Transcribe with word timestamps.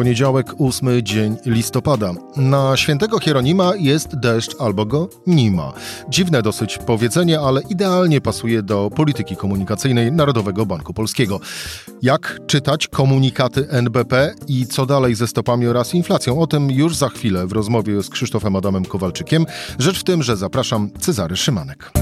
Poniedziałek, 0.00 0.60
ósmy 0.60 1.02
dzień 1.02 1.36
listopada. 1.46 2.12
Na 2.36 2.76
świętego 2.76 3.18
Hieronima 3.18 3.72
jest 3.76 4.20
deszcz 4.20 4.56
albo 4.58 4.86
go 4.86 5.08
nie 5.26 5.50
ma. 5.50 5.72
Dziwne 6.08 6.42
dosyć 6.42 6.78
powiedzenie, 6.78 7.40
ale 7.40 7.60
idealnie 7.70 8.20
pasuje 8.20 8.62
do 8.62 8.90
polityki 8.96 9.36
komunikacyjnej 9.36 10.12
Narodowego 10.12 10.66
Banku 10.66 10.94
Polskiego. 10.94 11.40
Jak 12.02 12.40
czytać 12.46 12.88
komunikaty 12.88 13.68
NBP 13.68 14.34
i 14.48 14.66
co 14.66 14.86
dalej 14.86 15.14
ze 15.14 15.26
stopami 15.26 15.66
oraz 15.66 15.94
inflacją? 15.94 16.40
O 16.40 16.46
tym 16.46 16.70
już 16.70 16.96
za 16.96 17.08
chwilę 17.08 17.46
w 17.46 17.52
rozmowie 17.52 18.02
z 18.02 18.10
Krzysztofem 18.10 18.56
Adamem 18.56 18.84
Kowalczykiem. 18.84 19.46
Rzecz 19.78 20.00
w 20.00 20.04
tym, 20.04 20.22
że 20.22 20.36
zapraszam 20.36 20.90
Cezary 20.98 21.36
Szymanek. 21.36 21.92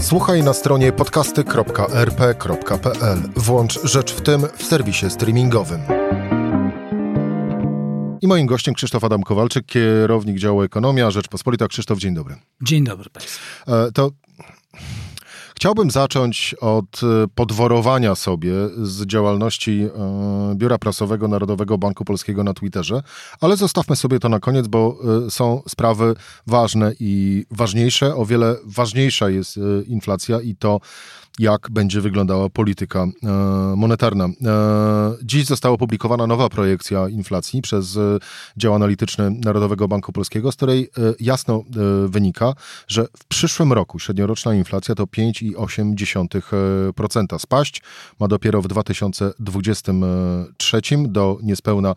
Słuchaj 0.00 0.42
na 0.42 0.52
stronie 0.52 0.92
podcasty.rp.pl. 0.92 3.18
Włącz 3.36 3.80
Rzecz 3.84 4.12
w 4.12 4.20
tym 4.20 4.46
w 4.56 4.62
serwisie 4.62 5.10
streamingowym. 5.10 5.80
I 8.22 8.26
moim 8.26 8.46
gościem 8.46 8.74
Krzysztof 8.74 9.04
Adam 9.04 9.22
Kowalczyk, 9.22 9.66
kierownik 9.66 10.38
działu 10.38 10.62
Ekonomia 10.62 11.10
Rzeczpospolita. 11.10 11.68
Krzysztof, 11.68 11.98
dzień 11.98 12.14
dobry. 12.14 12.34
Dzień 12.62 12.84
dobry 12.84 13.10
Państwu. 13.10 13.40
E, 13.72 13.92
to 13.92 14.10
chciałbym 15.56 15.90
zacząć 15.90 16.54
od 16.60 17.00
e, 17.02 17.26
podworowania 17.34 18.14
sobie 18.14 18.52
z 18.82 19.06
działalności 19.06 19.88
e, 20.50 20.54
Biura 20.54 20.78
Prasowego 20.78 21.28
Narodowego 21.28 21.78
Banku 21.78 22.04
Polskiego 22.04 22.44
na 22.44 22.54
Twitterze, 22.54 23.02
ale 23.40 23.56
zostawmy 23.56 23.96
sobie 23.96 24.18
to 24.18 24.28
na 24.28 24.40
koniec, 24.40 24.66
bo 24.68 24.98
są 25.28 25.62
sprawy 25.68 26.14
ważne 26.46 26.92
i 27.00 27.44
ważniejsze. 27.50 28.14
O 28.14 28.26
wiele 28.26 28.56
ważniejsza 28.64 29.30
jest 29.30 29.60
inflacja 29.86 30.40
i 30.40 30.56
to, 30.56 30.80
jak 31.38 31.70
będzie 31.70 32.00
wyglądała 32.00 32.50
polityka 32.50 33.02
e, 33.02 33.06
monetarna. 33.76 34.24
E, 34.24 34.30
dziś 35.22 35.44
została 35.44 35.74
opublikowana 35.74 36.26
nowa 36.26 36.48
projekcja 36.48 37.08
inflacji 37.08 37.62
przez 37.62 37.96
e, 37.96 38.18
dział 38.56 38.74
analityczny 38.74 39.30
Narodowego 39.30 39.88
Banku 39.88 40.12
Polskiego, 40.12 40.52
z 40.52 40.56
której 40.56 40.90
jasno 41.20 41.64
wynika, 42.06 42.54
że 42.88 43.06
w 43.18 43.24
przyszłym 43.24 43.72
roku 43.72 43.98
średnioroczna 43.98 44.54
inflacja 44.54 44.94
to 44.94 45.04
5,8%. 45.04 47.38
Spaść 47.38 47.82
ma 48.20 48.28
dopiero 48.28 48.62
w 48.62 48.68
2023 48.68 50.80
do 51.08 51.38
niespełna 51.42 51.94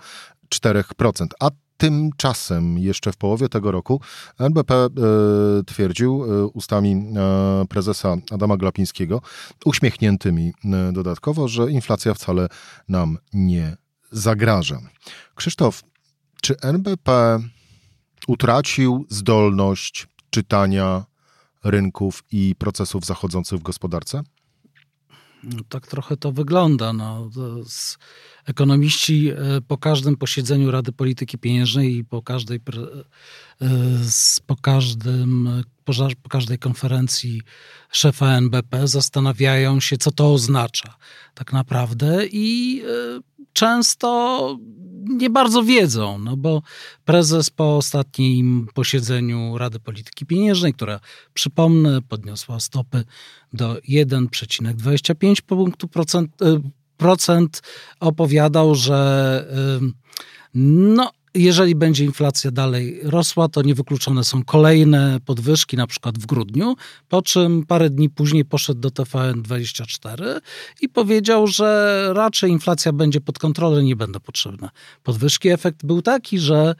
4%. 0.49 1.27
A 1.39 1.49
Tymczasem 1.79 2.77
jeszcze 2.77 3.11
w 3.11 3.17
połowie 3.17 3.49
tego 3.49 3.71
roku 3.71 4.01
NBP 4.39 4.75
e, 4.75 4.89
twierdził 5.65 6.23
e, 6.23 6.45
ustami 6.47 6.91
e, 6.91 7.65
prezesa 7.69 8.17
Adama 8.31 8.57
Glapińskiego, 8.57 9.21
uśmiechniętymi 9.65 10.53
dodatkowo, 10.91 11.47
że 11.47 11.71
inflacja 11.71 12.13
wcale 12.13 12.47
nam 12.89 13.17
nie 13.33 13.77
zagraża. 14.11 14.79
Krzysztof, 15.35 15.83
czy 16.41 16.59
NBP 16.61 17.39
utracił 18.27 19.05
zdolność 19.09 20.07
czytania 20.29 21.05
rynków 21.63 22.23
i 22.31 22.55
procesów 22.57 23.05
zachodzących 23.05 23.59
w 23.59 23.63
gospodarce? 23.63 24.23
No, 25.43 25.59
tak 25.69 25.87
trochę 25.87 26.17
to 26.17 26.31
wygląda. 26.31 26.93
No, 26.93 27.29
ekonomiści 28.45 29.29
e, 29.29 29.35
po 29.67 29.77
każdym 29.77 30.17
posiedzeniu 30.17 30.71
Rady 30.71 30.91
Polityki 30.91 31.37
Pieniężnej 31.37 31.95
i 31.95 32.05
po 32.05 32.21
każdej, 32.21 32.59
e, 33.61 33.67
po 34.45 34.55
każdym, 34.55 35.49
po 36.23 36.29
każdej 36.29 36.59
konferencji 36.59 37.41
szefa 37.91 38.27
NBP 38.37 38.87
zastanawiają 38.87 39.79
się, 39.79 39.97
co 39.97 40.11
to 40.11 40.33
oznacza 40.33 40.95
tak 41.33 41.53
naprawdę 41.53 42.25
i 42.31 42.81
e, 42.85 43.19
często 43.53 44.57
nie 45.09 45.29
bardzo 45.29 45.63
wiedzą, 45.63 46.19
no 46.19 46.37
bo 46.37 46.61
prezes 47.05 47.49
po 47.49 47.77
ostatnim 47.77 48.67
posiedzeniu 48.73 49.57
Rady 49.57 49.79
Polityki 49.79 50.25
Pieniężnej, 50.25 50.73
która 50.73 50.99
przypomnę, 51.33 52.01
podniosła 52.01 52.59
stopy 52.59 53.03
do 53.53 53.75
1,25 53.75 55.41
punktu 55.41 55.87
procent, 55.87 56.31
procent 56.97 57.61
opowiadał, 57.99 58.75
że 58.75 59.45
no, 60.53 61.11
jeżeli 61.33 61.75
będzie 61.75 62.05
inflacja 62.05 62.51
dalej 62.51 62.99
rosła, 63.03 63.49
to 63.49 63.61
niewykluczone 63.61 64.23
są 64.23 64.43
kolejne 64.43 65.19
podwyżki, 65.25 65.77
na 65.77 65.87
przykład 65.87 66.17
w 66.17 66.25
grudniu, 66.25 66.75
po 67.09 67.21
czym 67.21 67.65
parę 67.65 67.89
dni 67.89 68.09
później 68.09 68.45
poszedł 68.45 68.79
do 68.79 68.89
TVN24 68.89 70.39
i 70.81 70.89
powiedział, 70.89 71.47
że 71.47 72.09
raczej 72.13 72.51
inflacja 72.51 72.93
będzie 72.93 73.21
pod 73.21 73.39
kontrolą, 73.39 73.81
nie 73.81 73.95
będą 73.95 74.19
potrzebne 74.19 74.69
podwyżki. 75.03 75.49
Efekt 75.49 75.85
był 75.85 76.01
taki, 76.01 76.39
że 76.39 76.75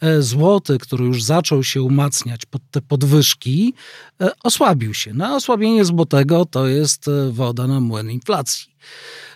e, 0.00 0.22
złoty, 0.22 0.78
który 0.78 1.04
już 1.04 1.22
zaczął 1.22 1.64
się 1.64 1.82
umacniać 1.82 2.46
pod 2.46 2.62
te 2.70 2.82
podwyżki, 2.82 3.74
e, 4.20 4.30
osłabił 4.42 4.94
się. 4.94 5.14
No, 5.14 5.36
osłabienie 5.36 5.84
złotego 5.84 6.44
to 6.44 6.68
jest 6.68 7.08
e, 7.08 7.30
woda 7.32 7.66
na 7.66 7.80
młyn 7.80 8.10
inflacji. 8.10 8.74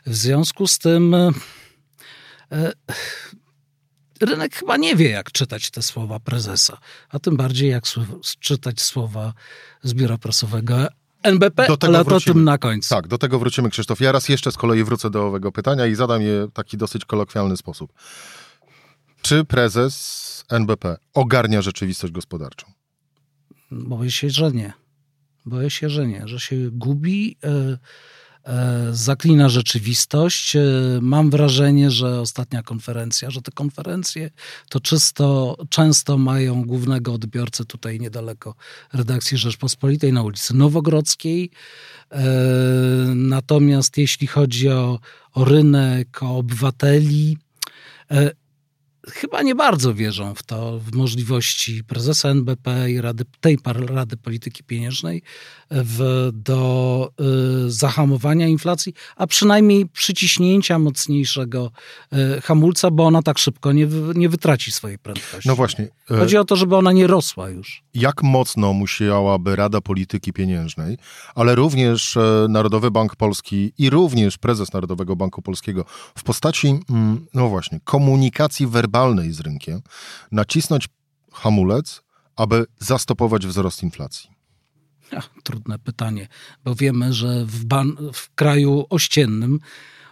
W 0.07 0.17
związku 0.17 0.67
z 0.67 0.79
tym 0.79 1.17
rynek 4.21 4.57
chyba 4.57 4.77
nie 4.77 4.97
wie, 4.97 5.11
jak 5.11 5.33
czytać 5.33 5.71
te 5.71 5.83
słowa 5.83 6.21
prezesa, 6.21 6.79
a 7.09 7.19
tym 7.19 7.37
bardziej 7.37 7.71
jak 7.71 7.85
czytać 8.41 8.83
słowa 8.83 9.33
z 9.83 9.95
biura 9.95 10.19
prasowego 10.19 10.77
NBP, 11.23 11.67
do 11.67 11.77
tego 11.77 11.95
ale 11.95 12.05
wrócimy. 12.05 12.21
to 12.21 12.33
tym 12.33 12.45
na 12.45 12.59
końcu. 12.59 12.89
Tak, 12.89 13.09
do 13.09 13.19
tego 13.19 13.39
wrócimy, 13.39 13.71
Krzysztof. 13.71 14.01
Ja 14.01 14.13
raz 14.13 14.29
jeszcze 14.29 14.53
z 14.53 14.57
kolei 14.57 14.85
wrócę 14.85 15.11
do 15.11 15.27
owego 15.27 15.53
pytania 15.53 15.87
i 15.87 15.95
zadam 15.95 16.23
je 16.23 16.47
w 16.47 16.53
taki 16.53 16.77
dosyć 16.77 17.05
kolokwialny 17.05 17.57
sposób. 17.57 17.93
Czy 19.23 19.45
prezes 19.45 20.45
NBP 20.51 20.97
ogarnia 21.15 21.63
rzeczywistość 21.63 22.13
gospodarczą? 22.13 22.67
Boję 23.71 24.11
się, 24.11 24.31
że 24.31 24.53
nie. 24.53 24.73
Boję 25.47 25.71
się, 25.71 25.91
że 25.91 26.07
nie, 26.07 26.29
że 26.29 26.41
się 26.41 26.57
gubi. 26.71 27.37
Yy 27.43 27.79
zaklina 28.93 29.49
rzeczywistość. 29.49 30.57
E, 30.57 30.63
mam 31.01 31.31
wrażenie, 31.31 31.91
że 31.91 32.21
ostatnia 32.21 32.63
konferencja, 32.63 33.31
że 33.31 33.43
te 33.43 33.53
konferencje 33.53 34.31
to 34.69 34.81
czysto, 34.81 35.57
często 35.69 36.19
mają 36.19 36.65
głównego 36.65 37.13
odbiorcę 37.13 37.65
tutaj 37.65 38.01
niedaleko 38.01 38.55
redakcji 38.93 39.39
Rzeczpospolitej 39.39 40.13
na 40.13 40.23
ulicy 40.23 40.55
Nowogrodzkiej. 40.55 41.51
E, 42.13 42.25
natomiast 43.15 43.99
jeśli 43.99 44.27
chodzi 44.27 44.69
o, 44.69 44.99
o 45.33 45.45
rynek, 45.45 46.23
o 46.23 46.37
obywateli, 46.37 47.39
chyba 49.13 49.43
nie 49.43 49.55
bardzo 49.55 49.95
wierzą 49.95 50.35
w 50.35 50.43
to, 50.43 50.79
w 50.79 50.93
możliwości 50.93 51.85
prezesa 51.85 52.29
NBP 52.29 52.91
i 52.91 53.01
Rady, 53.01 53.25
tej 53.41 53.59
Rady 53.65 54.17
Polityki 54.17 54.65
Pieniężnej 54.65 55.23
w, 55.71 56.31
do 56.33 57.11
y, 57.67 57.71
zahamowania 57.71 58.47
inflacji, 58.47 58.95
a 59.17 59.27
przynajmniej 59.27 59.87
przyciśnięcia 59.87 60.79
mocniejszego 60.79 61.71
y, 62.13 62.41
hamulca, 62.41 62.91
bo 62.91 63.07
ona 63.07 63.23
tak 63.23 63.39
szybko 63.39 63.73
nie, 63.73 63.87
nie 64.15 64.29
wytraci 64.29 64.73
swojej 64.73 64.99
prędkości. 64.99 65.49
No 65.49 65.57
właśnie. 65.57 65.89
Y, 66.11 66.17
Chodzi 66.17 66.37
o 66.37 66.45
to, 66.45 66.57
żeby 66.57 66.77
ona 66.77 66.93
nie 66.93 67.07
rosła 67.07 67.49
już. 67.49 67.83
Jak 67.95 68.23
mocno 68.23 68.73
musiałaby 68.73 69.57
Rada 69.57 69.81
Polityki 69.81 70.33
Pieniężnej, 70.33 70.99
ale 71.35 71.55
również 71.55 72.17
e, 72.17 72.47
Narodowy 72.49 72.91
Bank 72.91 73.17
Polski 73.17 73.73
i 73.79 73.91
również 73.91 74.39
prezes 74.39 74.73
Narodowego 74.73 75.17
Banku 75.17 75.43
Polskiego 75.43 75.85
w 76.19 76.23
postaci, 76.23 76.81
mm, 76.91 77.27
no 77.35 77.49
właśnie, 77.49 77.81
komunikacji 77.85 78.67
werbalnej 78.67 78.94
z 79.31 79.41
rynkiem, 79.41 79.81
nacisnąć 80.33 80.89
hamulec, 81.33 82.03
aby 82.37 82.67
zastopować 82.79 83.47
wzrost 83.47 83.83
inflacji? 83.83 84.31
Ach, 85.17 85.31
trudne 85.43 85.79
pytanie, 85.79 86.29
bo 86.65 86.75
wiemy, 86.75 87.13
że 87.13 87.45
w, 87.45 87.65
ban- 87.65 87.97
w 88.13 88.35
kraju 88.35 88.87
ościennym 88.91 89.61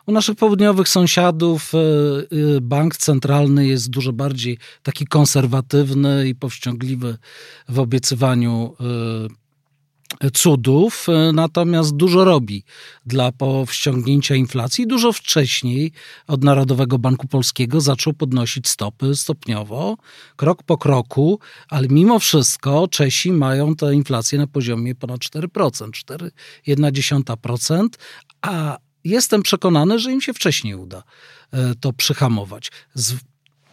u 0.07 0.13
naszych 0.13 0.37
południowych 0.37 0.89
sąsiadów 0.89 1.73
e, 1.75 1.79
e, 1.79 2.61
bank 2.61 2.97
centralny 2.97 3.67
jest 3.67 3.91
dużo 3.91 4.13
bardziej 4.13 4.59
taki 4.83 5.07
konserwatywny 5.07 6.29
i 6.29 6.35
powściągliwy 6.35 7.19
w 7.69 7.79
obiecywaniu 7.79 8.77
e, 8.81 9.42
cudów, 10.33 11.07
e, 11.09 11.33
natomiast 11.33 11.97
dużo 11.97 12.25
robi 12.25 12.65
dla 13.07 13.33
powściągnięcia 13.33 14.35
inflacji. 14.35 14.87
Dużo 14.87 15.13
wcześniej 15.13 15.93
od 16.27 16.45
Narodowego 16.45 16.99
Banku 16.99 17.29
Polskiego 17.29 17.81
zaczął 17.81 18.13
podnosić 18.13 18.69
stopy 18.69 19.17
stopniowo, 19.17 19.97
krok 20.37 20.63
po 20.63 20.79
kroku, 20.79 21.39
ale 21.69 21.89
mimo 21.89 22.19
wszystko 22.19 22.89
Czesi 22.89 23.33
mają 23.33 23.77
tę 23.77 23.95
inflację 23.95 24.39
na 24.39 24.47
poziomie 24.47 24.95
ponad 24.95 25.21
4%, 25.21 25.91
4,1%, 26.67 27.89
a 28.43 28.79
jestem 29.05 29.43
przekonany, 29.43 29.99
że 29.99 30.13
im 30.13 30.21
się 30.21 30.35
wcześniej 30.35 30.75
uda 30.75 31.03
e, 31.53 31.75
to 31.75 31.93
przyhamować. 31.93 32.71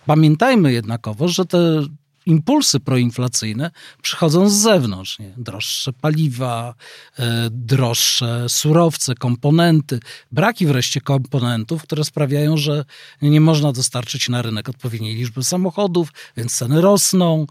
Pamiętajmy 0.06 0.74
jednakowo, 0.74 1.28
że 1.28 1.46
te 1.46 1.84
impulsy 2.30 2.80
proinflacyjne 2.80 3.72
przychodzą 4.02 4.50
z 4.50 4.54
zewnątrz. 4.54 5.20
Nie? 5.20 5.34
Droższe 5.38 5.94
paliwa, 5.94 6.74
e, 7.20 7.50
droższe 7.52 8.50
surowce, 8.50 9.16
komponenty, 9.16 10.00
braki 10.32 10.66
wreszcie 10.66 11.02
komponentów, 11.02 11.84
które 11.84 12.04
sprawiają, 12.04 12.58
że 12.58 12.86
nie 13.22 13.42
można 13.42 13.72
dostarczyć 13.72 14.30
na 14.30 14.42
rynek 14.42 14.70
odpowiedniej 14.70 15.16
liczby 15.16 15.44
samochodów, 15.44 16.10
więc 16.38 16.56
ceny 16.56 16.82
rosną, 16.82 17.46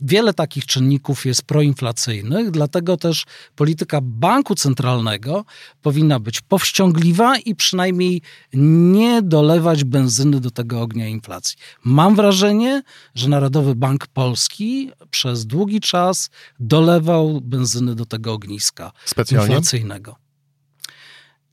Wiele 0.00 0.34
takich 0.34 0.66
czynników 0.66 1.26
jest 1.26 1.42
proinflacyjnych, 1.42 2.50
dlatego 2.50 2.96
też 2.96 3.24
polityka 3.54 4.00
banku 4.02 4.54
centralnego 4.54 5.44
powinna 5.82 6.20
być 6.20 6.40
powściągliwa 6.40 7.38
i 7.38 7.54
przynajmniej 7.54 8.22
nie 8.54 9.22
dolewać 9.22 9.84
benzyny 9.84 10.40
do 10.40 10.50
tego 10.50 10.80
ognia 10.80 11.08
inflacji. 11.08 11.56
Mam 11.84 12.16
wrażenie, 12.16 12.82
że 13.14 13.28
Narodowy 13.28 13.74
Bank 13.74 14.06
Polski 14.06 14.90
przez 15.10 15.46
długi 15.46 15.80
czas 15.80 16.30
dolewał 16.60 17.40
benzyny 17.40 17.94
do 17.94 18.06
tego 18.06 18.32
ogniska 18.32 18.92
Specjalnie? 19.04 19.46
inflacyjnego. 19.46 20.16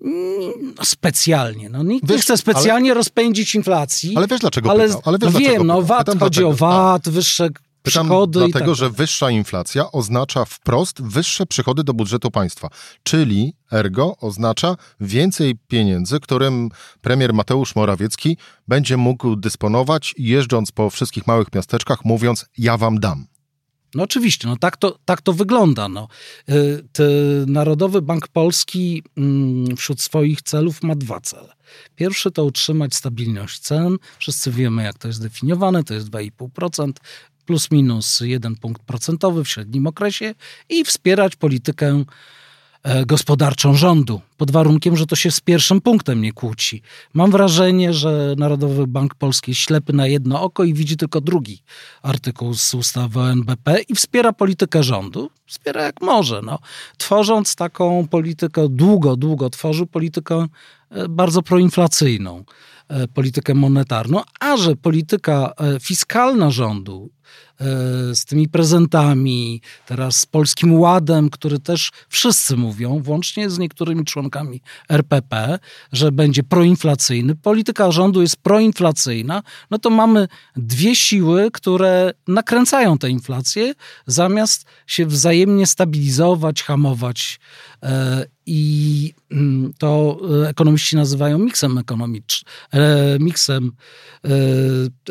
Mm, 0.03 0.73
specjalnie. 0.83 1.69
No, 1.69 1.83
nikt 1.83 2.07
wiesz, 2.07 2.17
nie 2.17 2.21
chce 2.21 2.37
specjalnie 2.37 2.91
ale, 2.91 2.97
rozpędzić 2.97 3.55
inflacji. 3.55 4.17
Ale 4.17 4.27
wiesz 4.27 4.39
dlaczego 4.39 4.71
ale, 4.71 4.87
pytał? 4.87 5.01
Ale 5.05 5.17
wiesz, 5.17 5.33
no 5.33 5.39
wiem, 5.39 5.67
no 5.67 5.81
VAT, 5.81 6.19
chodzi 6.19 6.43
o 6.43 6.53
VAT, 6.53 7.09
wyższe 7.09 7.49
Pytam 7.83 8.05
przychody 8.05 8.39
dlatego, 8.39 8.65
tak 8.71 8.75
że 8.75 8.89
wyższa 8.89 9.29
inflacja 9.29 9.91
oznacza 9.91 10.45
wprost 10.45 11.01
wyższe 11.01 11.45
przychody 11.45 11.83
do 11.83 11.93
budżetu 11.93 12.31
państwa, 12.31 12.69
czyli 13.03 13.53
ergo 13.71 14.17
oznacza 14.17 14.75
więcej 14.99 15.55
pieniędzy, 15.67 16.19
którym 16.19 16.69
premier 17.01 17.33
Mateusz 17.33 17.75
Morawiecki 17.75 18.37
będzie 18.67 18.97
mógł 18.97 19.35
dysponować, 19.35 20.15
jeżdżąc 20.17 20.71
po 20.71 20.89
wszystkich 20.89 21.27
małych 21.27 21.53
miasteczkach, 21.55 22.05
mówiąc: 22.05 22.45
Ja 22.57 22.77
wam 22.77 22.99
dam. 22.99 23.25
No 23.95 24.03
oczywiście, 24.03 24.47
no 24.47 24.57
tak 24.57 24.77
to, 24.77 24.99
tak 25.05 25.21
to 25.21 25.33
wygląda. 25.33 25.89
No. 25.89 26.07
Y, 26.49 27.45
Narodowy 27.47 28.01
Bank 28.01 28.27
Polski 28.27 29.03
mm, 29.17 29.77
wśród 29.77 30.01
swoich 30.01 30.41
celów 30.41 30.83
ma 30.83 30.95
dwa 30.95 31.19
cele. 31.21 31.53
Pierwszy 31.95 32.31
to 32.31 32.45
utrzymać 32.45 32.95
stabilność 32.95 33.59
cen. 33.59 33.97
Wszyscy 34.19 34.51
wiemy, 34.51 34.83
jak 34.83 34.97
to 34.97 35.07
jest 35.07 35.21
definiowane, 35.21 35.83
to 35.83 35.93
jest 35.93 36.09
2,5% 36.09 36.91
plus 37.45 37.71
minus 37.71 38.19
jeden 38.19 38.55
punkt 38.55 38.83
procentowy 38.83 39.43
w 39.43 39.49
średnim 39.49 39.87
okresie 39.87 40.35
i 40.69 40.85
wspierać 40.85 41.35
politykę 41.35 42.03
e, 42.83 43.05
gospodarczą 43.05 43.75
rządu, 43.75 44.21
pod 44.37 44.51
warunkiem, 44.51 44.97
że 44.97 45.05
to 45.05 45.15
się 45.15 45.31
z 45.31 45.39
pierwszym 45.39 45.81
punktem 45.81 46.21
nie 46.21 46.33
kłóci. 46.33 46.81
Mam 47.13 47.31
wrażenie, 47.31 47.93
że 47.93 48.35
Narodowy 48.37 48.87
Bank 48.87 49.15
Polski 49.15 49.51
jest 49.51 49.61
ślepy 49.61 49.93
na 49.93 50.07
jedno 50.07 50.41
oko 50.41 50.63
i 50.63 50.73
widzi 50.73 50.97
tylko 50.97 51.21
drugi 51.21 51.63
artykuł 52.01 52.53
z 52.53 52.73
ustawy 52.73 53.19
o 53.19 53.31
NBP 53.31 53.81
i 53.89 53.95
wspiera 53.95 54.33
politykę 54.33 54.83
rządu. 54.83 55.29
Wspiera 55.45 55.83
jak 55.83 56.01
może. 56.01 56.41
No. 56.41 56.59
Tworząc 56.97 57.55
taką 57.55 58.07
politykę, 58.07 58.69
długo, 58.69 59.15
długo 59.15 59.49
tworzył 59.49 59.87
politykę 59.87 60.47
e, 60.89 61.09
bardzo 61.09 61.41
proinflacyjną. 61.41 62.43
E, 62.87 63.07
politykę 63.07 63.53
monetarną, 63.53 64.21
a 64.39 64.57
że 64.57 64.75
polityka 64.75 65.53
e, 65.57 65.79
fiskalna 65.79 66.51
rządu 66.51 67.09
e, 67.59 67.65
z 68.15 68.25
tymi 68.25 68.49
prezentami, 68.49 69.61
teraz 69.85 70.19
z 70.19 70.25
Polskim 70.25 70.79
Ładem, 70.79 71.29
który 71.29 71.59
też 71.59 71.91
wszyscy 72.09 72.57
mówią, 72.57 72.99
włącznie 72.99 73.49
z 73.49 73.59
niektórymi 73.59 74.05
członkami 74.05 74.61
RPP, 74.89 75.59
że 75.91 76.11
będzie 76.11 76.43
proinflacyjny. 76.43 77.35
Polityka 77.35 77.91
rządu 77.91 78.21
jest 78.21 78.37
proinflacyjna, 78.37 79.43
no 79.71 79.79
to 79.79 79.89
mamy 79.89 80.27
dwie 80.55 80.95
siły, 80.95 81.51
które 81.51 82.13
nakręcają 82.27 82.97
tę 82.97 83.09
inflację, 83.09 83.73
zamiast 84.07 84.65
się 84.87 85.05
wzajemnie 85.05 85.67
stabilizować, 85.67 86.63
hamować 86.63 87.39
i 88.45 89.13
mm, 89.31 89.73
to 89.77 90.19
e, 90.43 90.49
ekonomiści 90.49 90.95
nazywają 90.95 91.39
miksem 91.39 91.77
ekonomicznym, 91.77 92.53
miksem 93.19 93.71
e, 94.25 94.29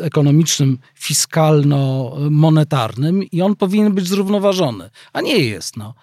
ekonomicznym, 0.03 0.77
fiskalno-monetarnym 0.99 3.23
i 3.31 3.41
on 3.41 3.55
powinien 3.55 3.93
być 3.93 4.07
zrównoważony, 4.07 4.89
a 5.13 5.21
nie 5.21 5.37
jest. 5.37 5.77
No. 5.77 5.93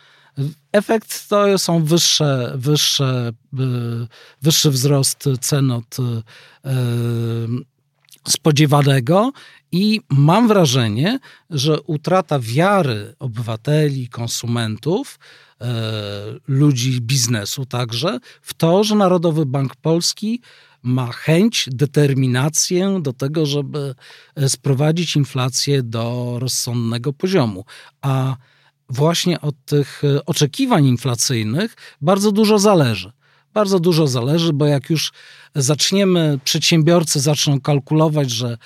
Efekt 0.73 1.29
to 1.29 1.59
są 1.59 1.85
wyższe, 1.85 2.53
wyższe, 2.57 3.33
e, 3.59 3.63
wyższy 4.43 4.71
wzrost 4.71 5.25
cen 5.41 5.71
od 5.71 5.97
spodziewanego 8.29 9.33
i 9.73 10.01
mam 10.09 10.49
wrażenie, 10.49 11.19
że 11.51 11.81
utrata 11.81 12.39
wiary 12.39 13.15
obywateli, 13.19 14.09
konsumentów 14.09 15.19
E, 15.61 15.83
ludzi 16.49 17.01
biznesu 17.01 17.67
także 17.67 18.19
w 18.43 18.55
to, 18.55 18.85
że 18.85 18.95
Narodowy 18.95 19.47
Bank 19.47 19.77
Polski 19.77 20.41
ma 20.83 21.13
chęć, 21.13 21.69
determinację 21.73 22.99
do 23.03 23.13
tego, 23.13 23.47
żeby 23.47 23.95
e, 24.37 24.49
sprowadzić 24.49 25.17
inflację 25.17 25.83
do 25.83 26.37
rozsądnego 26.39 27.13
poziomu. 27.13 27.65
A 28.03 28.37
właśnie 28.89 29.41
od 29.41 29.55
tych 29.65 30.03
e, 30.05 30.25
oczekiwań 30.25 30.87
inflacyjnych 30.87 31.77
bardzo 32.01 32.33
dużo 32.33 32.59
zależy. 32.59 33.13
Bardzo 33.55 33.81
dużo 33.81 34.07
zależy, 34.07 34.53
bo 34.53 34.67
jak 34.67 34.91
już 34.91 35.13
zaczniemy, 35.55 36.39
przedsiębiorcy 36.45 37.21
zaczną 37.21 37.61
kalkulować, 37.61 38.31
że 38.31 38.59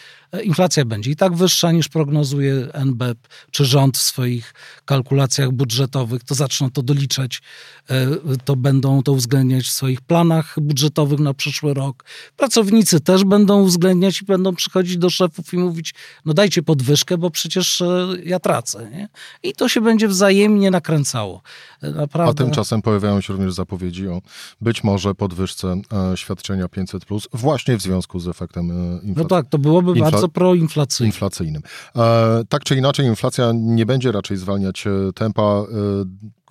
inflacja 0.43 0.85
będzie 0.85 1.11
i 1.11 1.17
tak 1.17 1.35
wyższa 1.35 1.73
niż 1.73 1.89
prognozuje 1.89 2.69
NBP 2.73 3.29
czy 3.51 3.65
rząd 3.65 3.99
w 3.99 4.03
swoich 4.03 4.55
kalkulacjach 4.85 5.53
budżetowych, 5.53 6.25
to 6.25 6.35
zaczną 6.35 6.71
to 6.71 6.83
doliczać, 6.83 7.43
e, 7.91 8.07
to 8.45 8.57
będą 8.57 9.03
to 9.03 9.13
uwzględniać 9.13 9.65
w 9.65 9.71
swoich 9.71 10.01
planach 10.01 10.55
budżetowych 10.61 11.19
na 11.19 11.35
przyszły 11.35 11.75
rok. 11.75 12.05
Pracownicy 12.37 13.01
też 13.01 13.25
będą 13.25 13.63
uwzględniać 13.63 14.23
i 14.23 14.25
będą 14.25 14.55
przychodzić 14.55 14.97
do 14.97 15.11
szefów 15.11 15.53
i 15.53 15.57
mówić, 15.57 15.95
no 16.25 16.35
dajcie 16.35 16.63
podwyżkę, 16.63 17.19
bo 17.19 17.31
przecież 17.31 17.81
e, 17.81 18.09
ja 18.25 18.41
tracę. 18.41 18.91
Nie? 18.91 19.09
I 19.43 19.53
to 19.53 19.69
się 19.69 19.81
będzie 19.81 20.09
wzajemnie 20.09 20.71
nakręcało. 20.71 21.43
E, 21.83 21.91
naprawdę. 21.91 22.43
A 22.43 22.47
tymczasem 22.47 22.83
pojawiają 22.83 23.21
się 23.21 23.33
również 23.33 23.55
zapowiedzi 23.55 24.09
o 24.09 24.23
być 24.61 24.85
może 24.85 25.15
podwyżce 25.15 25.81
świadczenia 26.17 26.69
500+, 26.75 27.27
właśnie 27.33 27.77
w 27.77 27.83
związku 27.83 28.21
z 28.21 28.29
efektem 28.29 28.67
inflacji. 28.95 29.15
No 29.17 29.25
tak, 29.25 29.47
to 29.49 29.59
byłoby 29.59 29.91
Infla 29.91 30.11
bardzo 30.11 30.29
proinflacyjnym. 30.29 31.09
Inflacyjnym. 31.09 31.63
E, 31.97 32.43
tak 32.49 32.65
czy 32.65 32.77
inaczej, 32.77 33.07
inflacja 33.07 33.53
nie 33.55 33.87
będzie 33.87 34.13
raczej 34.13 34.37
zwalniać 34.37 34.87
e, 34.87 34.91
tempa. 35.15 35.43
E, 35.43 35.65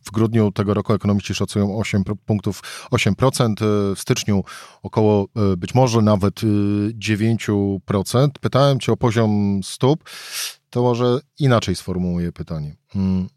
w 0.06 0.12
grudniu 0.12 0.51
tego 0.51 0.74
roku 0.74 0.94
ekonomiści 0.94 1.34
szacują 1.36 1.77
8 1.77 2.03
punktów, 2.25 2.63
8%, 2.92 3.53
w 3.96 4.00
styczniu 4.00 4.44
około 4.82 5.27
być 5.58 5.75
może 5.75 6.01
nawet 6.01 6.42
9%. 6.94 8.27
Pytałem 8.42 8.80
cię 8.80 8.92
o 8.92 8.98
poziom 8.98 9.62
stóp, 9.63 10.03
to 10.70 10.82
może 10.82 11.20
inaczej 11.39 11.75
sformułuję 11.75 12.32
pytanie. 12.32 12.75
Hmm. 12.89 13.27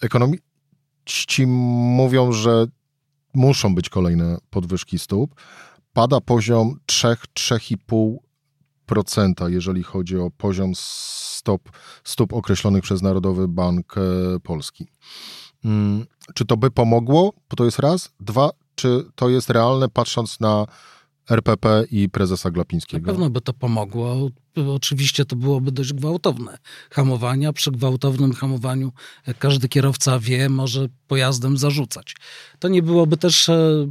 Ekonomiści 0.00 1.46
mówią, 1.46 2.32
że 2.32 2.66
muszą 3.38 3.74
być 3.74 3.88
kolejne 3.88 4.38
podwyżki 4.50 4.98
stóp. 4.98 5.34
Pada 5.92 6.20
poziom 6.20 6.80
3-3,5 6.86 8.16
jeżeli 9.48 9.82
chodzi 9.82 10.18
o 10.18 10.30
poziom 10.30 10.72
stop, 10.74 11.70
stóp 12.04 12.32
określonych 12.32 12.82
przez 12.82 13.02
Narodowy 13.02 13.48
Bank 13.48 13.94
e, 13.98 14.00
Polski. 14.40 14.86
Mm, 15.64 16.06
czy 16.34 16.44
to 16.44 16.56
by 16.56 16.70
pomogło? 16.70 17.32
Bo 17.50 17.56
to 17.56 17.64
jest 17.64 17.78
raz. 17.78 18.10
Dwa, 18.20 18.50
czy 18.74 19.04
to 19.14 19.28
jest 19.28 19.50
realne, 19.50 19.88
patrząc 19.88 20.40
na 20.40 20.66
RPP 21.30 21.84
i 21.90 22.08
prezesa 22.08 22.50
Glapińskiego? 22.50 23.06
Na 23.06 23.12
pewno 23.12 23.30
by 23.30 23.40
to 23.40 23.52
pomogło. 23.52 24.30
Oczywiście 24.74 25.24
to 25.24 25.36
byłoby 25.36 25.72
dość 25.72 25.92
gwałtowne 25.92 26.58
hamowania. 26.90 27.52
Przy 27.52 27.70
gwałtownym 27.70 28.32
hamowaniu, 28.32 28.92
jak 29.26 29.38
każdy 29.38 29.68
kierowca 29.68 30.18
wie, 30.18 30.48
może 30.48 30.88
pojazdem 31.08 31.58
zarzucać. 31.58 32.16
To 32.58 32.68
nie 32.68 32.82
byłoby 32.82 33.16
też 33.16 33.48
e, 33.48 33.86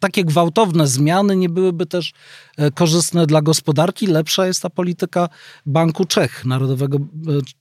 takie 0.00 0.24
gwałtowne 0.24 0.86
zmiany 0.86 1.36
nie 1.36 1.48
byłyby 1.48 1.86
też 1.86 2.12
e, 2.56 2.70
korzystne 2.70 3.26
dla 3.26 3.42
gospodarki. 3.42 4.06
Lepsza 4.06 4.46
jest 4.46 4.62
ta 4.62 4.70
polityka 4.70 5.28
Banku 5.66 6.04
Czech, 6.04 6.44
Narodowego, 6.44 6.98
e, 6.98 7.00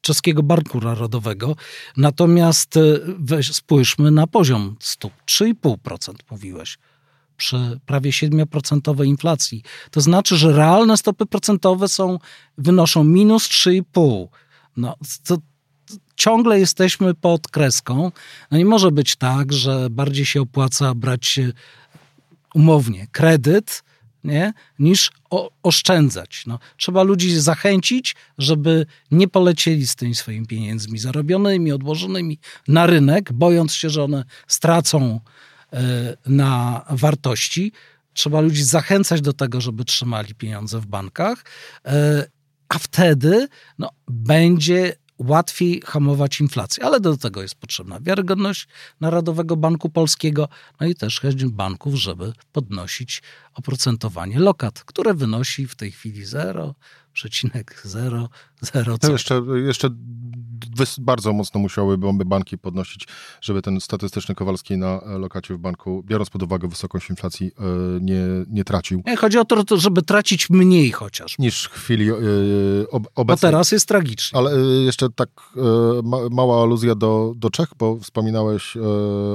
Czeskiego 0.02 0.44
Banku 0.44 0.80
Narodowego. 0.80 1.56
Natomiast 1.98 2.78
e, 2.78 2.82
weź, 3.20 3.54
spójrzmy 3.54 4.12
na 4.12 4.28
poziom 4.28 4.76
stóp. 4.80 5.14
3,5% 5.26 6.14
mówiłeś 6.32 6.78
przy 7.38 7.80
prawie 7.86 8.12
7% 8.12 9.06
inflacji. 9.06 9.64
To 9.92 10.02
znaczy, 10.02 10.38
że 10.38 10.54
realne 10.54 10.98
stopy 10.98 11.26
procentowe 11.26 11.88
są, 11.88 12.20
wynoszą 12.58 13.04
minus 13.04 13.48
3,5%. 13.50 14.28
No, 14.78 14.96
to, 15.24 15.38
ciągle 16.16 16.60
jesteśmy 16.60 17.14
pod 17.14 17.48
kreską. 17.48 18.12
No 18.52 18.58
nie 18.58 18.66
może 18.66 18.92
być 18.92 19.16
tak, 19.16 19.54
że 19.54 19.90
bardziej 19.90 20.26
się 20.26 20.42
opłaca 20.42 20.96
brać 20.96 21.40
umownie 22.54 23.08
kredyt 23.12 23.84
nie? 24.24 24.54
niż 24.80 25.12
o, 25.30 25.52
oszczędzać. 25.64 26.44
No, 26.48 26.60
trzeba 26.78 27.04
ludzi 27.04 27.40
zachęcić, 27.40 28.16
żeby 28.38 28.86
nie 29.12 29.28
polecieli 29.28 29.88
z 29.88 29.96
tymi 29.96 30.16
swoimi 30.16 30.48
pieniędzmi 30.48 31.00
zarobionymi, 31.00 31.72
odłożonymi 31.72 32.40
na 32.68 32.88
rynek, 32.88 33.34
bojąc 33.34 33.74
się, 33.74 33.90
że 33.90 34.04
one 34.04 34.24
stracą 34.48 35.20
na 36.26 36.86
wartości. 36.90 37.72
Trzeba 38.14 38.42
ludzi 38.42 38.64
zachęcać 38.64 39.22
do 39.22 39.34
tego, 39.34 39.62
żeby 39.62 39.86
trzymali 39.86 40.36
pieniądze 40.36 40.80
w 40.80 40.86
bankach, 40.86 41.44
y, 41.88 41.92
a 42.70 42.80
wtedy 42.80 43.48
no, 43.80 43.90
będzie 44.08 44.96
łatwiej 45.18 45.82
hamować 45.86 46.42
inflację. 46.42 46.86
Ale 46.86 47.00
do 47.00 47.18
tego 47.18 47.42
jest 47.42 47.56
potrzebna 47.56 48.00
wiarygodność 48.00 48.68
Narodowego 49.00 49.58
Banku 49.58 49.90
Polskiego, 49.90 50.50
no 50.80 50.88
i 50.88 50.96
też 50.96 51.20
chęć 51.20 51.46
banków, 51.46 51.96
żeby 51.96 52.34
podnosić 52.52 53.22
oprocentowanie 53.54 54.40
lokat, 54.40 54.84
które 54.84 55.14
wynosi 55.14 55.68
w 55.68 55.76
tej 55.76 55.92
chwili 55.92 56.26
0,00. 57.26 58.98
To 59.00 59.12
jeszcze, 59.12 59.42
jeszcze 59.66 59.90
bardzo 61.00 61.34
mocno 61.34 61.60
musiałyby 61.60 62.26
banki 62.26 62.58
podnosić, 62.58 63.08
żeby 63.42 63.62
ten 63.62 63.82
statystyczny 63.82 64.36
Kowalski 64.36 64.78
na 64.78 65.02
lokacie 65.06 65.54
w 65.54 65.58
banku, 65.58 66.04
biorąc 66.06 66.30
pod 66.30 66.44
uwagę 66.44 66.68
wysokość 66.68 67.10
inflacji, 67.10 67.52
e, 67.60 67.64
nie, 68.02 68.22
nie 68.50 68.64
tracił. 68.64 69.02
Nie, 69.06 69.16
chodzi 69.16 69.38
o 69.38 69.46
to, 69.46 69.78
żeby 69.78 70.02
tracić 70.02 70.50
mniej 70.50 70.92
chociaż. 70.92 71.40
Niż 71.40 71.66
w 71.66 71.72
chwili 71.72 72.10
e, 72.10 72.14
obecnej. 72.92 73.26
Bo 73.26 73.38
teraz 73.38 73.72
jest 73.72 73.88
tragicznie. 73.88 74.40
Ale 74.40 74.52
e, 74.52 74.60
jeszcze 74.60 75.10
tak 75.10 75.30
mała 76.32 76.64
aluzja 76.64 76.96
do, 76.96 77.34
do 77.36 77.50
Czech, 77.50 77.70
bo 77.80 78.00
wspominałeś 78.00 78.78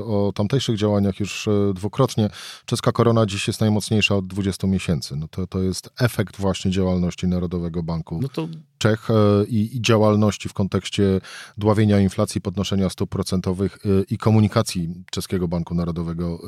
o 0.06 0.32
tamtejszych 0.34 0.76
działaniach 0.76 1.20
już 1.20 1.48
dwukrotnie. 1.74 2.30
Czeska 2.66 2.92
korona 2.92 3.26
dziś 3.26 3.46
jest 3.46 3.60
najmocniejsza 3.60 4.16
od 4.16 4.26
20 4.26 4.66
miesięcy. 4.66 5.16
No 5.16 5.28
to, 5.28 5.46
to 5.46 5.62
jest 5.62 5.90
efekt 5.98 6.36
właśnie 6.36 6.70
działalności 6.70 7.26
Narodowego 7.26 7.71
Banku 7.82 8.18
no 8.22 8.28
to... 8.28 8.48
Czech 8.78 9.08
i, 9.48 9.76
i 9.76 9.82
działalności 9.82 10.48
w 10.48 10.52
kontekście 10.52 11.20
dławienia 11.58 12.00
inflacji, 12.00 12.40
podnoszenia 12.40 12.90
stóp 12.90 13.10
procentowych 13.10 13.78
y, 13.86 14.04
i 14.10 14.18
komunikacji 14.18 14.94
Czeskiego 15.10 15.48
Banku 15.48 15.74
Narodowego 15.74 16.38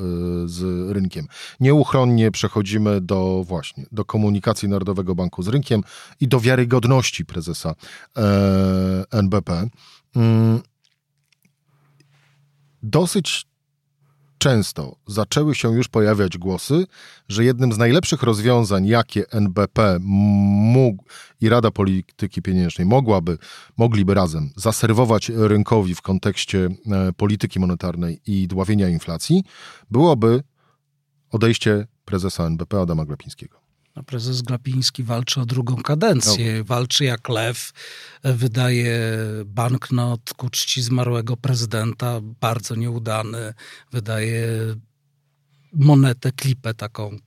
y, 0.43 0.49
z 0.49 0.91
rynkiem. 0.91 1.27
Nieuchronnie 1.59 2.31
przechodzimy 2.31 3.01
do 3.01 3.43
właśnie, 3.47 3.85
do 3.91 4.05
komunikacji 4.05 4.69
Narodowego 4.69 5.15
Banku 5.15 5.43
z 5.43 5.47
rynkiem 5.47 5.81
i 6.19 6.27
do 6.27 6.39
wiarygodności 6.39 7.25
prezesa 7.25 7.75
e, 8.17 9.03
NBP. 9.11 9.67
Mm. 10.15 10.61
Dosyć 12.83 13.47
często 14.45 14.95
zaczęły 15.07 15.55
się 15.55 15.73
już 15.73 15.87
pojawiać 15.87 16.37
głosy, 16.37 16.85
że 17.29 17.43
jednym 17.45 17.73
z 17.73 17.77
najlepszych 17.77 18.23
rozwiązań, 18.23 18.87
jakie 18.87 19.29
NBP 19.31 19.97
mógł 20.01 21.03
i 21.41 21.49
Rada 21.49 21.71
Polityki 21.71 22.41
Pieniężnej 22.41 22.87
mogłaby, 22.87 23.37
mogliby 23.77 24.13
razem 24.13 24.49
zaserwować 24.55 25.29
rynkowi 25.35 25.95
w 25.95 26.01
kontekście 26.01 26.69
e, 26.91 27.13
polityki 27.13 27.59
monetarnej 27.59 28.21
i 28.27 28.47
dławienia 28.47 28.89
inflacji, 28.89 29.43
byłoby 29.91 30.43
odejście 31.31 31.87
prezesa 32.05 32.45
NBP 32.45 32.81
Adama 32.81 33.05
Glapińskiego. 33.05 33.64
No, 33.95 34.03
prezes 34.03 34.41
Glapiński 34.41 35.03
walczy 35.03 35.41
o 35.41 35.45
drugą 35.45 35.75
kadencję. 35.75 36.57
No. 36.57 36.63
Walczy 36.63 37.05
jak 37.05 37.29
lew, 37.29 37.71
wydaje 38.23 38.99
banknot 39.45 40.33
ku 40.33 40.49
czci 40.49 40.81
zmarłego 40.81 41.37
prezydenta, 41.37 42.21
bardzo 42.21 42.75
nieudany. 42.75 43.53
Wydaje 43.91 44.47
monetę, 45.73 46.31
klipę 46.31 46.73
taką 46.73 47.17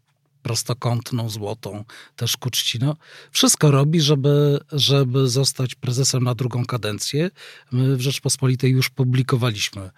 prostokątną, 0.48 1.30
złotą, 1.30 1.84
też 2.16 2.36
ku 2.36 2.50
czci. 2.50 2.78
No, 2.78 2.96
wszystko 3.30 3.70
robi, 3.70 4.00
żeby, 4.00 4.60
żeby 4.72 5.28
zostać 5.28 5.74
prezesem 5.74 6.24
na 6.24 6.34
drugą 6.34 6.66
kadencję. 6.66 7.30
My 7.72 7.96
w 7.96 8.00
Rzeczpospolitej 8.00 8.70
już 8.70 8.90
publikowaliśmy 8.90 9.90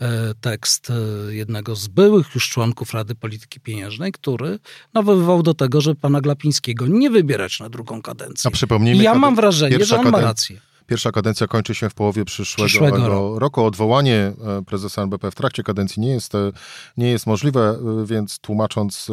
e, 0.00 0.34
tekst 0.40 0.90
e, 0.90 0.94
jednego 1.34 1.76
z 1.76 1.88
byłych 1.88 2.34
już 2.34 2.48
członków 2.48 2.94
Rady 2.94 3.14
Polityki 3.14 3.60
Pieniężnej, 3.60 4.12
który 4.12 4.58
nawoływał 4.94 5.42
do 5.42 5.54
tego, 5.54 5.80
żeby 5.80 6.00
pana 6.00 6.20
Glapińskiego 6.20 6.86
nie 6.86 7.10
wybierać 7.10 7.60
na 7.60 7.68
drugą 7.68 8.02
kadencję. 8.02 8.48
A 8.48 8.50
przypomnijmy, 8.50 9.02
I 9.02 9.04
ja 9.04 9.14
mam 9.14 9.36
wrażenie, 9.36 9.84
że 9.84 9.98
on 9.98 10.10
ma 10.10 10.20
rację. 10.20 10.60
Pierwsza 10.86 11.12
kadencja 11.12 11.46
kończy 11.46 11.74
się 11.74 11.90
w 11.90 11.94
połowie 11.94 12.24
przyszłego, 12.24 12.66
przyszłego 12.66 13.08
roku. 13.08 13.38
roku. 13.38 13.64
Odwołanie 13.64 14.14
e, 14.14 14.62
prezesa 14.66 15.02
NBP 15.02 15.30
w 15.30 15.34
trakcie 15.34 15.62
kadencji 15.62 16.02
nie 16.02 16.10
jest, 16.10 16.34
e, 16.34 16.52
nie 16.96 17.10
jest 17.10 17.26
możliwe, 17.26 17.60
e, 17.60 18.06
więc 18.06 18.38
tłumacząc 18.38 19.10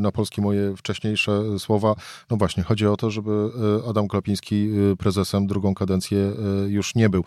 na 0.00 0.12
polski 0.12 0.40
moje 0.40 0.76
wcześniejsze 0.76 1.58
słowa, 1.58 1.94
no 2.30 2.36
właśnie, 2.36 2.62
chodzi 2.62 2.86
o 2.86 2.96
to, 2.96 3.10
żeby 3.10 3.50
Adam 3.90 4.08
Klapiński 4.08 4.70
prezesem 4.98 5.46
drugą 5.46 5.74
kadencję 5.74 6.32
już 6.66 6.94
nie 6.94 7.08
był. 7.08 7.24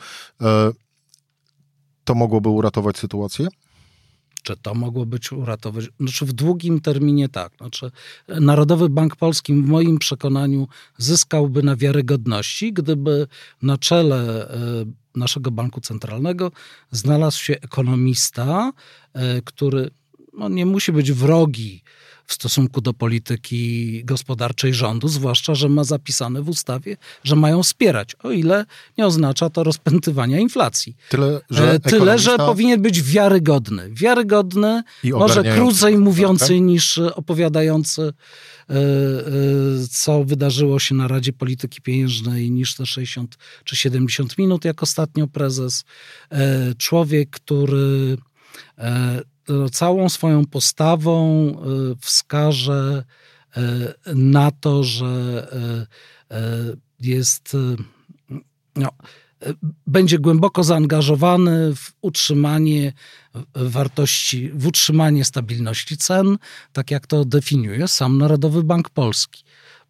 To 2.04 2.16
mogłoby 2.16 2.50
uratować 2.50 2.98
sytuację? 2.98 3.48
Czy 4.44 4.58
to 4.58 4.74
mogło 4.74 5.06
być 5.06 5.32
uratować? 5.32 5.86
Znaczy 6.00 6.26
w 6.26 6.34
długim 6.34 6.82
terminie 6.82 7.30
tak. 7.30 7.54
Znaczy 7.58 7.92
Narodowy 8.28 8.90
Bank 8.90 9.16
Polski 9.16 9.54
w 9.54 9.68
moim 9.68 10.00
przekonaniu 10.00 10.68
zyskałby 10.98 11.64
na 11.64 11.76
wiarygodności, 11.76 12.74
gdyby 12.74 13.28
na 13.62 13.78
czele 13.78 14.50
e, 14.50 14.86
naszego 15.16 15.52
banku 15.52 15.82
centralnego 15.82 16.52
znalazł 16.92 17.40
się 17.40 17.54
ekonomista, 17.62 18.72
e, 19.14 19.42
który 19.42 19.92
no, 20.34 20.50
nie 20.50 20.66
musi 20.66 20.92
być 20.92 21.12
wrogi 21.12 21.84
w 22.30 22.34
stosunku 22.34 22.82
do 22.82 22.94
polityki 22.94 24.02
gospodarczej 24.06 24.74
rządu, 24.74 25.08
zwłaszcza, 25.08 25.56
że 25.56 25.70
ma 25.70 25.84
zapisane 25.84 26.42
w 26.42 26.50
ustawie, 26.50 26.98
że 27.24 27.36
mają 27.36 27.64
wspierać, 27.64 28.16
o 28.24 28.32
ile 28.32 28.66
nie 28.98 29.06
oznacza 29.06 29.50
to 29.50 29.64
rozpętywania 29.64 30.40
inflacji. 30.40 30.96
Tyle, 31.10 31.42
że, 31.50 31.72
e, 31.72 31.80
Tyle, 31.80 32.20
że 32.20 32.38
powinien 32.38 32.82
być 32.82 33.02
wiarygodny. 33.02 33.90
Wiarygodny, 33.92 34.84
może 35.04 35.44
krócej 35.44 35.98
mówiący 35.98 36.48
tak? 36.48 36.62
niż 36.62 36.98
opowiadający 36.98 38.02
e, 38.02 38.74
e, 38.74 38.78
co 39.92 40.24
wydarzyło 40.24 40.80
się 40.80 40.96
na 40.96 41.08
Radzie 41.08 41.34
Polityki 41.34 41.82
Pieniężnej 41.82 42.52
niż 42.52 42.76
te 42.76 42.86
60 42.86 43.38
czy 43.64 43.76
70 43.76 44.38
minut, 44.38 44.66
jak 44.66 44.84
ostatnio 44.84 45.28
prezes. 45.28 45.84
Człowiek, 46.78 47.30
który 47.30 48.18
całą 49.72 50.10
swoją 50.10 50.46
postawą 50.46 51.48
y, 51.50 51.96
wskaże 52.02 53.04
y, 53.58 53.62
na 54.16 54.52
to, 54.52 54.84
że 54.84 55.48
y, 56.32 56.78
jest, 57.00 57.58
no, 58.76 58.90
będzie 59.88 60.20
głęboko 60.20 60.64
zaangażowany 60.64 61.76
w 61.76 61.94
utrzymanie 62.02 62.94
wartości, 63.56 64.52
w 64.54 64.68
utrzymanie 64.68 65.26
stabilności 65.26 65.98
cen, 65.98 66.38
tak 66.74 66.92
jak 66.92 67.08
to 67.08 67.26
definiuje 67.26 67.88
sam 67.88 68.18
Narodowy 68.18 68.64
Bank 68.64 68.90
Polski. 68.90 69.44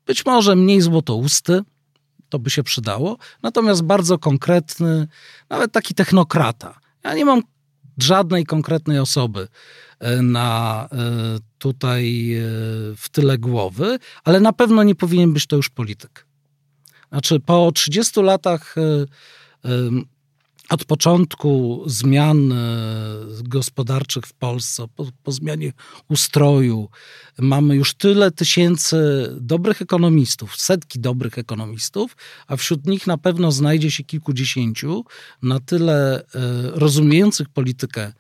Być 0.06 0.26
może 0.26 0.56
mniej 0.56 0.82
złotousty, 0.82 1.62
to 2.30 2.40
by 2.40 2.50
się 2.50 2.64
przydało, 2.64 3.18
natomiast 3.44 3.82
bardzo 3.82 4.18
konkretny, 4.18 5.08
nawet 5.50 5.72
taki 5.72 5.94
technokrata. 5.94 6.80
Ja 7.04 7.14
nie 7.14 7.26
mam 7.26 7.42
żadnej 8.04 8.46
konkretnej 8.46 9.00
osoby 9.00 9.48
e, 10.00 10.22
na 10.22 10.88
e, 10.92 10.98
tutaj 11.58 12.34
e, 12.34 12.42
w 12.98 13.06
tyle 13.12 13.38
głowy, 13.38 14.00
ale 14.24 14.40
na 14.40 14.54
pewno 14.54 14.84
nie 14.84 14.96
powinien 14.96 15.34
być 15.34 15.48
to 15.48 15.56
już 15.56 15.70
polityk. 15.70 16.26
Znaczy, 17.10 17.40
po 17.40 17.72
30 17.72 18.22
latach 18.22 18.76
od 20.70 20.86
początku 20.86 21.84
zmian 21.86 22.52
e, 22.52 22.56
gospodarczych 23.44 24.26
w 24.26 24.34
Polsce, 24.34 24.86
po, 24.96 25.06
po, 25.24 25.32
zmianie 25.32 25.74
ustroju, 26.10 26.90
mamy 27.38 27.76
już 27.76 27.94
tyle 27.94 28.32
tysięcy 28.32 29.30
dobrych 29.42 29.82
ekonomistów, 29.82 30.56
setki 30.56 31.00
dobrych 31.00 31.38
ekonomistów, 31.38 32.18
a 32.48 32.56
wśród 32.56 32.86
nich 32.86 33.08
na 33.08 33.18
pewno 33.18 33.52
znajdzie 33.52 33.92
się 33.92 34.04
kilkudziesięciu 34.04 35.06
na 35.42 35.60
tyle 35.60 36.20
e, 36.20 36.24
rozumiejących 36.64 37.50
politykę 37.50 38.14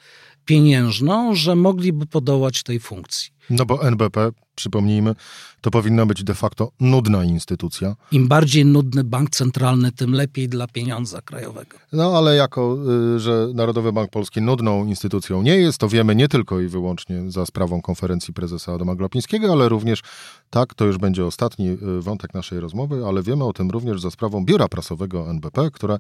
pieniężną, 0.45 1.35
że 1.35 1.55
mogliby 1.55 2.05
podołać 2.05 2.63
tej 2.63 2.79
funkcji. 2.79 3.38
No 3.49 3.65
bo 3.65 3.87
NBP, 3.87 4.31
przypomnijmy, 4.55 5.15
to 5.61 5.71
powinna 5.71 6.05
być 6.05 6.23
de 6.23 6.33
facto 6.33 6.71
nudna 6.79 7.23
instytucja. 7.23 7.95
Im 8.11 8.27
bardziej 8.27 8.65
nudny 8.65 9.03
bank 9.03 9.29
centralny, 9.29 9.91
tym 9.91 10.13
lepiej 10.13 10.49
dla 10.49 10.67
pieniądza 10.67 11.21
krajowego. 11.21 11.77
No 11.93 12.17
ale 12.17 12.35
jako, 12.35 12.77
y, 13.15 13.19
że 13.19 13.47
Narodowy 13.53 13.93
Bank 13.93 14.11
Polski 14.11 14.41
nudną 14.41 14.85
instytucją 14.85 15.41
nie 15.41 15.57
jest, 15.57 15.77
to 15.77 15.89
wiemy 15.89 16.15
nie 16.15 16.27
tylko 16.27 16.59
i 16.59 16.67
wyłącznie 16.67 17.31
za 17.31 17.45
sprawą 17.45 17.81
konferencji 17.81 18.33
prezesa 18.33 18.73
Adama 18.73 18.95
Glapińskiego, 18.95 19.51
ale 19.51 19.69
również, 19.69 20.01
tak, 20.49 20.73
to 20.73 20.85
już 20.85 20.97
będzie 20.97 21.25
ostatni 21.25 21.69
y, 21.69 22.01
wątek 22.01 22.33
naszej 22.33 22.59
rozmowy, 22.59 23.05
ale 23.07 23.23
wiemy 23.23 23.43
o 23.43 23.53
tym 23.53 23.69
również 23.69 24.01
za 24.01 24.11
sprawą 24.11 24.45
biura 24.45 24.67
prasowego 24.67 25.29
NBP, 25.29 25.71
które 25.71 25.99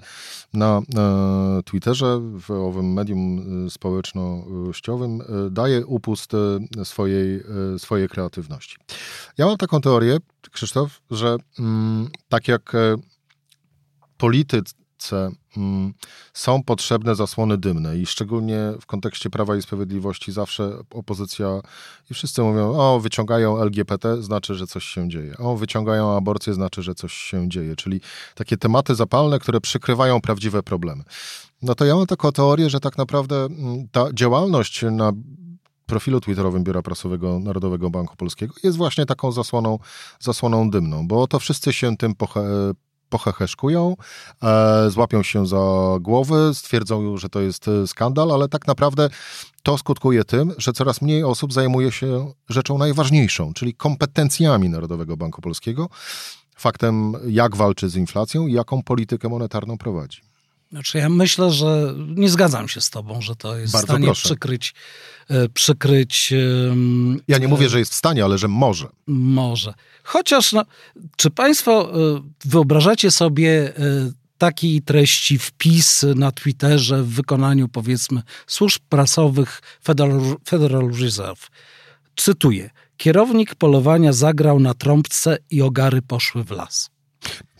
na 0.53 0.81
e, 0.97 1.63
Twitterze, 1.65 2.19
w 2.39 2.51
owym 2.51 2.93
medium 2.93 3.65
y, 3.65 3.69
społecznościowym 3.69 5.21
daje 5.51 5.85
upust 5.85 6.31
swojej 6.83 7.38
swojej, 7.43 7.75
y, 7.75 7.79
swojej 7.79 8.09
kreatywności. 8.09 8.77
Ja 9.37 9.45
mam 9.45 9.57
taką 9.57 9.81
teorię, 9.81 10.17
Krzysztof, 10.51 11.01
że 11.11 11.37
mm, 11.59 12.09
tak 12.29 12.47
jak 12.47 12.75
e, 12.75 12.95
politycy 14.17 14.73
mm, 15.57 15.93
są 16.33 16.63
potrzebne 16.63 17.15
zasłony 17.15 17.57
dymne 17.57 17.97
i 17.97 18.05
szczególnie 18.05 18.73
w 18.81 18.85
kontekście 18.85 19.29
Prawa 19.29 19.55
i 19.55 19.61
Sprawiedliwości 19.61 20.31
zawsze 20.31 20.79
opozycja 20.89 21.61
i 22.11 22.13
wszyscy 22.13 22.41
mówią, 22.41 22.77
o 22.77 22.99
wyciągają 22.99 23.61
LGBT, 23.61 24.23
znaczy, 24.23 24.55
że 24.55 24.67
coś 24.67 24.85
się 24.85 25.09
dzieje. 25.09 25.37
O 25.37 25.55
wyciągają 25.55 26.17
aborcję, 26.17 26.53
znaczy, 26.53 26.81
że 26.81 26.95
coś 26.95 27.13
się 27.13 27.49
dzieje. 27.49 27.75
Czyli 27.75 28.01
takie 28.35 28.57
tematy 28.57 28.95
zapalne, 28.95 29.39
które 29.39 29.61
przykrywają 29.61 30.21
prawdziwe 30.21 30.63
problemy. 30.63 31.03
No 31.61 31.75
to 31.75 31.85
ja 31.85 31.95
mam 31.95 32.05
taką 32.05 32.31
teorię, 32.31 32.69
że 32.69 32.79
tak 32.79 32.97
naprawdę 32.97 33.35
mm, 33.35 33.87
ta 33.91 34.13
działalność 34.13 34.85
na 34.91 35.11
profilu 35.89 36.21
twitterowym 36.21 36.63
Biura 36.63 36.81
Prasowego 36.81 37.39
Narodowego 37.39 37.89
Banku 37.89 38.15
Polskiego 38.15 38.53
jest 38.63 38.77
właśnie 38.77 39.05
taką 39.05 39.31
zasłoną, 39.31 39.79
zasłoną 40.19 40.69
dymną, 40.69 41.07
bo 41.07 41.27
to 41.27 41.39
wszyscy 41.39 41.73
się 41.73 41.97
tym 41.97 42.15
poche, 42.15 42.41
e, 44.43 44.89
złapią 44.89 45.23
się 45.23 45.47
za 45.47 45.57
głowy, 46.01 46.51
stwierdzą, 46.53 47.17
że 47.17 47.29
to 47.29 47.41
jest 47.41 47.67
e, 47.67 47.87
skandal, 47.87 48.31
ale 48.31 48.47
tak 48.47 48.67
naprawdę 48.67 49.09
to 49.63 49.77
skutkuje 49.77 50.23
tym, 50.23 50.53
że 50.57 50.73
coraz 50.73 51.01
mniej 51.01 51.23
osób 51.23 51.53
zajmuje 51.53 51.91
się 51.91 52.31
rzeczą 52.49 52.77
najważniejszą, 52.77 53.53
czyli 53.53 53.73
kompetencjami 53.73 54.69
Narodowego 54.69 55.17
Banku 55.17 55.41
Polskiego, 55.41 55.89
faktem, 56.55 57.13
jak 57.27 57.55
walczy 57.55 57.89
z 57.89 57.95
inflacją 57.95 58.47
i 58.47 58.53
jaką 58.53 58.83
politykę 58.83 59.29
monetarną 59.29 59.77
prowadzi. 59.77 60.28
Znaczy 60.71 60.97
ja 60.97 61.09
myślę, 61.09 61.51
że 61.51 61.93
nie 61.97 62.29
zgadzam 62.29 62.67
się 62.67 62.81
z 62.81 62.89
tobą, 62.89 63.21
że 63.21 63.35
to 63.35 63.57
jest 63.57 63.73
Bardzo 63.73 63.87
w 63.87 63.89
stanie 63.89 64.05
proszę. 64.05 64.21
przykryć, 64.29 64.73
e, 65.29 65.49
przykryć 65.49 66.33
Ja 67.27 67.37
nie 67.37 67.47
mówię, 67.47 67.69
że 67.69 67.79
jest 67.79 67.91
w 67.91 67.95
stanie, 67.95 68.23
ale 68.23 68.37
że 68.37 68.47
może. 68.47 68.87
Może. 69.07 69.73
Chociaż, 70.03 70.53
no, 70.53 70.65
czy 71.17 71.29
Państwo 71.29 71.99
y, 72.17 72.21
wyobrażacie 72.45 73.11
sobie 73.11 73.73
takiej 74.37 74.81
treści 74.81 75.39
wpis 75.39 76.05
na 76.15 76.31
Twitterze 76.31 77.03
w 77.03 77.07
wykonaniu, 77.07 77.67
powiedzmy, 77.67 78.21
służb 78.47 78.81
prasowych 78.89 79.61
Federal, 79.83 80.35
Federal 80.47 80.91
Reserve? 81.01 81.47
Cytuję. 82.15 82.69
Kierownik 82.97 83.55
polowania 83.55 84.13
zagrał 84.13 84.59
na 84.59 84.73
trąbce 84.73 85.37
i 85.49 85.61
ogary 85.61 86.01
poszły 86.01 86.43
w 86.43 86.51
las. 86.51 86.89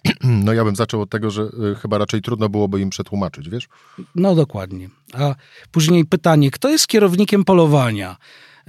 No 0.24 0.54
ja 0.54 0.66
bym 0.66 0.76
zaczął 0.76 1.02
od 1.02 1.10
tego, 1.10 1.32
że 1.32 1.42
y, 1.42 1.76
chyba 1.82 1.98
raczej 1.98 2.22
trudno 2.22 2.50
byłoby 2.50 2.82
im 2.82 2.90
przetłumaczyć, 2.90 3.50
wiesz? 3.50 3.68
No 4.16 4.36
dokładnie. 4.36 4.90
A 5.14 5.36
później 5.72 6.06
pytanie, 6.06 6.52
kto 6.52 6.70
jest 6.70 6.88
kierownikiem 6.88 7.46
polowania? 7.46 8.18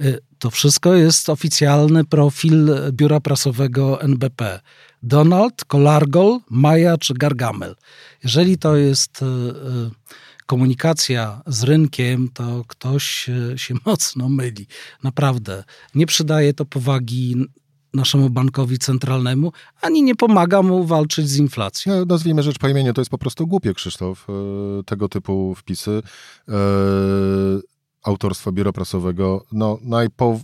Y, 0.01 0.19
To 0.39 0.49
wszystko 0.49 0.93
jest 0.95 1.29
oficjalny 1.29 2.05
profil 2.05 2.69
biura 2.91 3.19
prasowego 3.19 4.01
NBP. 4.01 4.59
Donald, 5.03 5.65
Kolargol, 5.65 6.39
Maja 6.49 6.97
czy 6.97 7.13
Gargamel. 7.13 7.75
Jeżeli 8.23 8.57
to 8.57 8.75
jest 8.75 9.21
y, 9.21 9.25
komunikacja 10.45 11.41
z 11.47 11.63
rynkiem, 11.63 12.29
to 12.33 12.63
ktoś 12.67 13.29
się 13.55 13.73
mocno 13.85 14.29
myli. 14.29 14.67
Naprawdę. 15.03 15.63
Nie 15.95 16.05
przydaje 16.05 16.53
to 16.53 16.65
powagi 16.65 17.35
naszemu 17.93 18.29
bankowi 18.29 18.77
centralnemu, 18.77 19.51
ani 19.81 20.03
nie 20.03 20.15
pomaga 20.15 20.61
mu 20.61 20.85
walczyć 20.85 21.29
z 21.29 21.37
inflacją. 21.37 21.95
No, 21.95 22.05
nazwijmy 22.05 22.43
rzecz 22.43 22.59
po 22.59 22.67
imieniu, 22.67 22.93
to 22.93 23.01
jest 23.01 23.11
po 23.11 23.17
prostu 23.17 23.47
głupie, 23.47 23.73
Krzysztof, 23.73 24.27
e, 24.29 24.83
tego 24.83 25.09
typu 25.09 25.55
wpisy. 25.55 26.01
E, 26.49 26.53
autorstwa 28.03 28.51
biura 28.51 28.71
prasowego, 28.71 29.45
no 29.51 29.77
najpo... 29.81 30.39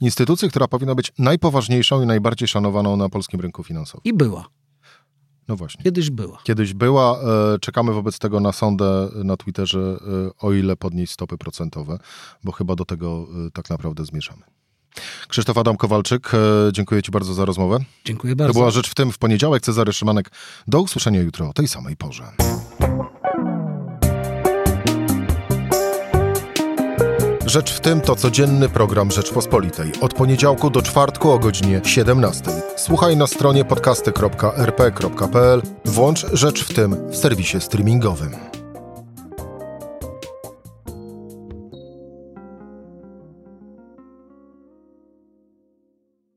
instytucji, 0.00 0.48
która 0.48 0.68
powinna 0.68 0.94
być 0.94 1.12
najpoważniejszą 1.18 2.02
i 2.02 2.06
najbardziej 2.06 2.48
szanowaną 2.48 2.96
na 2.96 3.08
polskim 3.08 3.40
rynku 3.40 3.62
finansowym. 3.62 4.02
I 4.04 4.12
była. 4.12 4.44
No 5.48 5.56
właśnie. 5.56 5.84
Kiedyś 5.84 6.10
była. 6.10 6.38
Kiedyś 6.44 6.74
była, 6.74 7.20
e, 7.20 7.58
czekamy 7.58 7.92
wobec 7.92 8.18
tego 8.18 8.40
na 8.40 8.52
sądę 8.52 9.08
na 9.24 9.36
Twitterze, 9.36 9.78
e, 9.78 10.46
o 10.46 10.52
ile 10.52 10.76
podnieść 10.76 11.12
stopy 11.12 11.38
procentowe, 11.38 11.98
bo 12.44 12.52
chyba 12.52 12.74
do 12.74 12.84
tego 12.84 13.26
tak 13.52 13.70
naprawdę 13.70 14.04
zmierzamy. 14.04 14.42
Krzysztof 15.34 15.58
Adam 15.58 15.76
Kowalczyk, 15.76 16.34
e, 16.34 16.38
dziękuję 16.72 17.02
Ci 17.02 17.10
bardzo 17.10 17.34
za 17.34 17.44
rozmowę. 17.44 17.78
Dziękuję 18.04 18.32
To 18.32 18.36
bardzo. 18.36 18.52
była 18.52 18.70
rzecz 18.70 18.90
w 18.90 18.94
tym 18.94 19.12
w 19.12 19.18
poniedziałek. 19.18 19.62
Cezary 19.62 19.92
Szymanek. 19.92 20.30
Do 20.68 20.80
usłyszenia 20.80 21.20
jutro 21.20 21.48
o 21.48 21.52
tej 21.52 21.68
samej 21.68 21.96
porze. 21.96 22.24
Rzecz 27.46 27.72
w 27.72 27.80
tym 27.80 28.00
to 28.00 28.16
codzienny 28.16 28.68
program 28.68 29.10
Rzeczpospolitej. 29.10 29.92
Od 30.00 30.14
poniedziałku 30.14 30.70
do 30.70 30.82
czwartku 30.82 31.30
o 31.30 31.38
godzinie 31.38 31.80
17. 31.84 32.50
Słuchaj 32.76 33.16
na 33.16 33.26
stronie 33.26 33.64
podcasty.rp.pl. 33.64 35.62
Włącz 35.84 36.26
Rzecz 36.32 36.64
w 36.64 36.74
tym 36.74 37.10
w 37.10 37.16
serwisie 37.16 37.60
streamingowym. 37.60 38.53